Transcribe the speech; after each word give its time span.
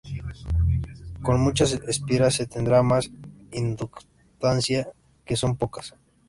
Con 1.21 1.39
muchas 1.41 1.73
espiras 1.73 2.33
se 2.33 2.47
tendrá 2.47 2.81
más 2.81 3.11
inductancia 3.51 4.89
que 5.23 5.37
con 5.37 5.55
pocas. 5.57 5.93